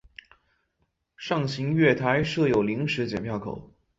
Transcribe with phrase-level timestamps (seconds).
[1.15, 3.71] 上行月台设有临时剪票口。